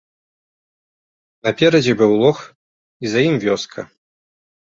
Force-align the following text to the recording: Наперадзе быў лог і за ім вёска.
Наперадзе 1.47 1.93
быў 2.01 2.11
лог 2.23 2.37
і 3.05 3.11
за 3.13 3.19
ім 3.29 3.35
вёска. 3.45 3.79